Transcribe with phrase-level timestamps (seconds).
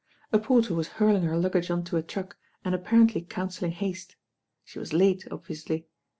[0.33, 4.15] A porter was hurling her luggage on to a truck and apparently counselling haste.
[4.63, 5.85] She was late, obviously.